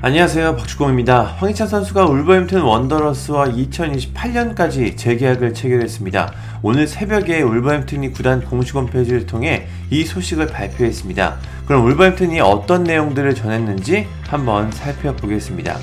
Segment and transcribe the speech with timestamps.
[0.00, 0.54] 안녕하세요.
[0.54, 1.24] 박주공입니다.
[1.24, 6.32] 황희찬 선수가 울버햄튼 원더러스와 2028년까지 재계약을 체결했습니다.
[6.62, 11.38] 오늘 새벽에 울버햄튼이 구단 공식 홈페이지를 통해 이 소식을 발표했습니다.
[11.66, 15.76] 그럼 울버햄튼이 어떤 내용들을 전했는지 한번 살펴보겠습니다.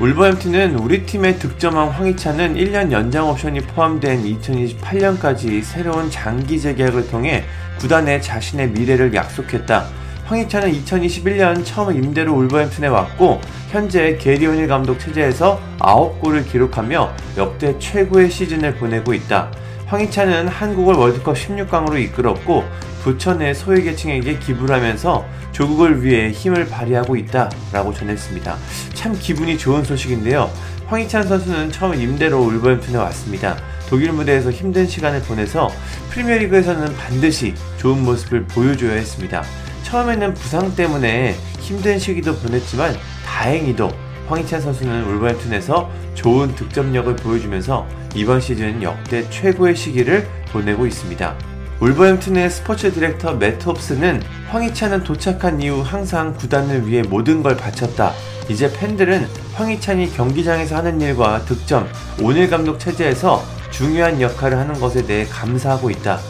[0.00, 7.44] 울버햄튼은 우리 팀의 득점왕 황희찬은 1년 연장 옵션이 포함된 2028년까지 새로운 장기 재계약을 통해
[7.78, 10.00] 구단에 자신의 미래를 약속했다.
[10.30, 18.30] 황희찬은 2021년 처음 임대로 울버햄튼에 왔고 현재 게리 오닐 감독 체제에서 9골을 기록하며 역대 최고의
[18.30, 19.50] 시즌을 보내고 있다.
[19.86, 22.62] 황희찬은 한국을 월드컵 16강으로 이끌었고
[23.02, 28.56] 부천의 소외계층에게 기부를 하면서 조국을 위해 힘을 발휘하고 있다 라고 전했습니다.
[28.94, 30.48] 참 기분이 좋은 소식인데요.
[30.86, 33.56] 황희찬 선수는 처음 임대로 울버햄튼에 왔습니다.
[33.88, 35.72] 독일 무대에서 힘든 시간을 보내서
[36.10, 39.42] 프리미어리그에서는 반드시 좋은 모습을 보여줘야 했습니다.
[39.90, 42.94] 처음에는 부상 때문에 힘든 시기도 보냈지만
[43.26, 43.90] 다행히도
[44.28, 51.34] 황희찬 선수는 울버햄튼에서 좋은 득점력을 보여주면서 이번 시즌 역대 최고의 시기를 보내고 있습니다.
[51.80, 58.12] 울버햄튼의 스포츠 디렉터 매트 홉스는 황희찬은 도착한 이후 항상 구단을 위해 모든 걸 바쳤다.
[58.48, 61.88] 이제 팬들은 황희찬이 경기장에서 하는 일과 득점,
[62.20, 63.42] 오늘 감독 체제에서
[63.72, 66.20] 중요한 역할을 하는 것에 대해 감사하고 있다.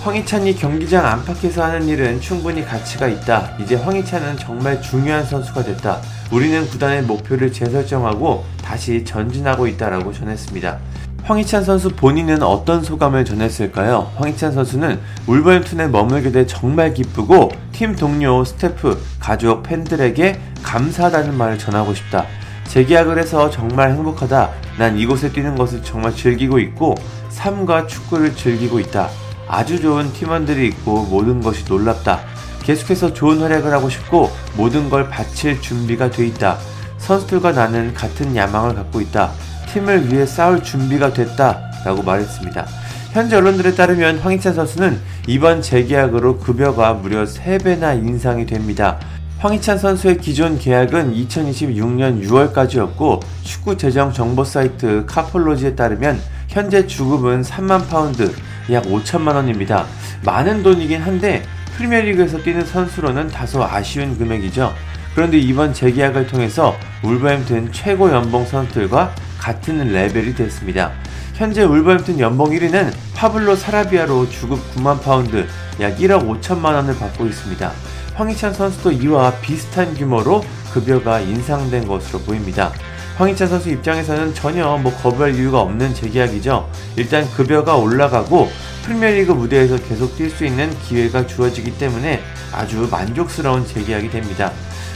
[0.00, 3.50] 황희찬이 경기장 안팎에서 하는 일은 충분히 가치가 있다.
[3.60, 6.00] 이제 황희찬은 정말 중요한 선수가 됐다.
[6.32, 10.78] 우리는 구단의 목표를 재설정하고 다시 전진하고 있다라고 전했습니다.
[11.22, 14.10] 황희찬 선수 본인은 어떤 소감을 전했을까요?
[14.16, 21.92] 황희찬 선수는 울버햄튼에 머물게 돼 정말 기쁘고 팀 동료, 스태프, 가족, 팬들에게 감사하다는 말을 전하고
[21.92, 22.24] 싶다.
[22.64, 24.48] 재계약을 해서 정말 행복하다.
[24.78, 26.94] 난 이곳에 뛰는 것을 정말 즐기고 있고
[27.28, 29.10] 삶과 축구를 즐기고 있다.
[29.52, 32.20] 아주 좋은 팀원들이 있고 모든 것이 놀랍다.
[32.62, 36.56] 계속해서 좋은 활약을 하고 싶고 모든 걸 바칠 준비가 돼 있다.
[36.98, 39.32] 선수들과 나는 같은 야망을 갖고 있다.
[39.72, 41.58] 팀을 위해 싸울 준비가 됐다.
[41.84, 42.64] 라고 말했습니다.
[43.12, 49.00] 현재 언론들에 따르면 황희찬 선수는 이번 재계약으로 급여가 무려 3배나 인상이 됩니다.
[49.40, 57.88] 황희찬 선수의 기존 계약은 2026년 6월까지였고 축구 재정 정보 사이트 카폴로지에 따르면 현재 주급은 3만
[57.88, 58.34] 파운드,
[58.70, 59.86] 약 5천만 원입니다.
[60.26, 61.42] 많은 돈이긴 한데
[61.74, 64.74] 프리미어리그에서 뛰는 선수로는 다소 아쉬운 금액이죠.
[65.14, 70.92] 그런데 이번 재계약을 통해서 울버햄튼 최고 연봉 선수들과 같은 레벨이 됐습니다.
[71.32, 75.46] 현재 울버햄튼 연봉 1위는 파블로 사라비아로 주급 9만 파운드,
[75.80, 77.72] 약 1억 5천만 원을 받고 있습니다.
[78.20, 80.44] 황희찬 선수도 이와 비슷한 규모로
[80.74, 82.70] 급여가 인상된 것으로 보입니다.
[83.16, 86.68] 황희찬 선수 입장에서는 전혀 뭐 거부할 이유가 없는 재계약이죠.
[86.96, 88.50] 일단 급여가 올라가고
[88.82, 92.20] 프리미어리그 무대에서 계속 뛸 수 있는 기회가 주어지기 때문에
[92.52, 94.52] 아주 만족스러운 재계약이 됩니다.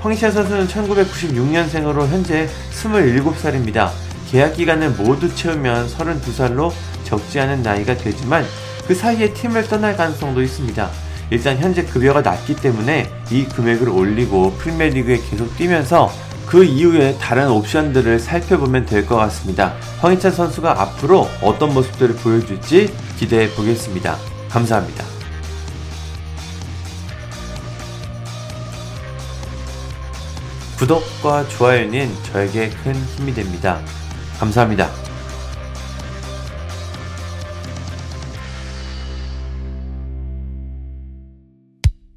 [0.00, 3.92] 황희찬 선수는 1996년생으로 현재 27살입니다.
[4.30, 6.70] 계약 기간을 모두 채우면 32살로
[7.04, 8.44] 적지 않은 나이가 되지만
[8.86, 11.05] 그 사이에 팀을 떠날 가능성도 있습니다.
[11.30, 16.10] 일단 현재 급여가 낮기 때문에 이 금액을 올리고 프리미어리그에 계속 뛰면서
[16.46, 19.74] 그 이후에 다른 옵션들을 살펴보면 될 것 같습니다.
[20.00, 24.16] 황희찬 선수가 앞으로 어떤 모습들을 보여줄지 기대해 보겠습니다.
[24.48, 25.04] 감사합니다.
[30.78, 33.80] 구독과 좋아요는 저에게 큰 힘이 됩니다.
[34.38, 35.05] 감사합니다.